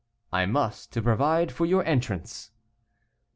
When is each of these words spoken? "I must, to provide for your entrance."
"I 0.33 0.47
must, 0.47 0.91
to 0.93 1.01
provide 1.03 1.51
for 1.51 1.67
your 1.67 1.85
entrance." 1.85 2.49